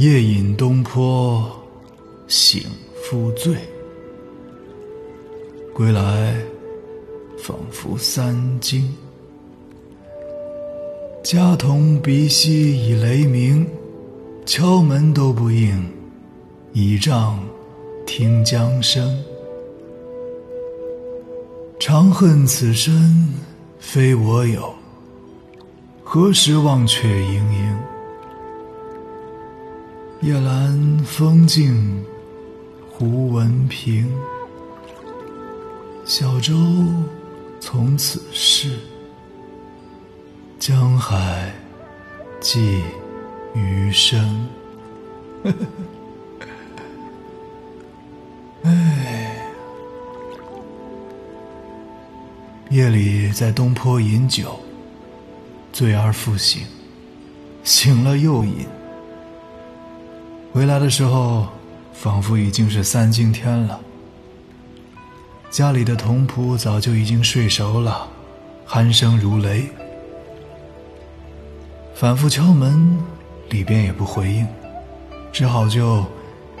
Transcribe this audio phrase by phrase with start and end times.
[0.00, 1.44] 夜饮东坡，
[2.26, 2.62] 醒
[3.02, 3.54] 复醉。
[5.74, 6.34] 归来，
[7.36, 8.94] 仿佛三更。
[11.22, 13.68] 家童鼻息已雷鸣，
[14.46, 15.86] 敲门都不应，
[16.72, 17.38] 倚杖
[18.06, 19.22] 听江声。
[21.78, 23.28] 长恨此身
[23.78, 24.74] 非我有，
[26.02, 27.76] 何时忘却营营？
[30.22, 32.04] 夜阑风静，
[32.90, 34.06] 胡文平。
[36.04, 36.54] 小舟
[37.58, 38.78] 从此逝，
[40.58, 41.54] 江海
[42.38, 42.82] 寄
[43.54, 44.46] 余生。
[48.62, 49.42] 哎，
[52.68, 54.60] 夜里在东坡饮酒，
[55.72, 56.66] 醉而复醒，
[57.64, 58.66] 醒了又饮。
[60.52, 61.46] 回来的时候，
[61.92, 63.80] 仿佛已经是三更天了。
[65.48, 68.08] 家里的童仆早就已经睡熟了，
[68.68, 69.68] 鼾声如雷。
[71.94, 72.98] 反复敲门，
[73.50, 74.46] 里边也不回应，
[75.30, 76.04] 只好就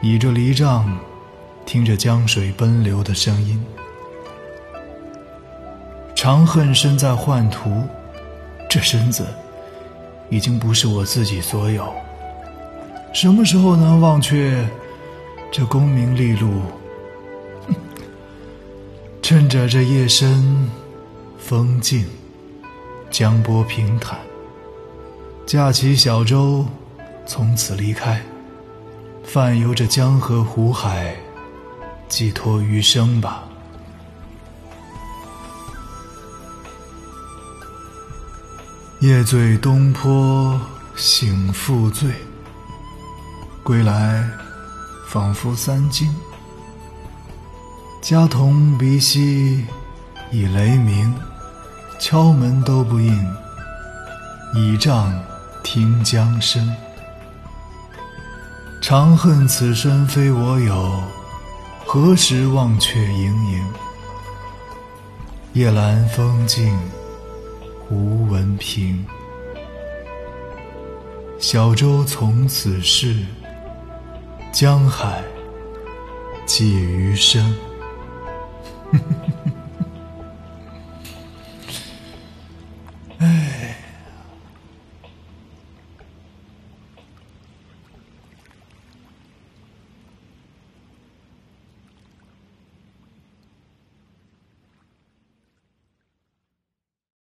[0.00, 0.96] 倚着篱杖，
[1.66, 3.64] 听着江水奔流的声音。
[6.14, 7.82] 长恨身在宦途，
[8.70, 9.26] 这身子
[10.30, 11.92] 已经不是我自己所有。
[13.12, 14.66] 什么时候能忘却
[15.52, 16.62] 这功名利禄？
[19.22, 20.68] 趁着这夜深
[21.38, 22.04] 风静，
[23.10, 24.18] 江波平坦，
[25.46, 26.66] 驾起小舟，
[27.26, 28.20] 从此离开，
[29.22, 31.14] 泛游着江河湖海，
[32.08, 33.44] 寄托余生吧。
[39.00, 40.58] 夜醉东坡，
[40.96, 42.10] 醒复醉。
[43.64, 44.28] 归来，
[45.06, 46.14] 仿佛三更。
[48.00, 49.64] 家童鼻息
[50.32, 51.14] 已雷鸣，
[52.00, 53.36] 敲门都不应，
[54.56, 55.14] 倚杖
[55.62, 56.74] 听江声。
[58.80, 61.00] 长恨此身非我有，
[61.86, 63.64] 何时忘却营营？
[65.52, 66.76] 夜阑风静，
[67.88, 69.06] 无闻平。
[71.38, 73.24] 小舟从此逝。
[74.52, 75.24] 江海
[76.44, 77.71] 寄余生。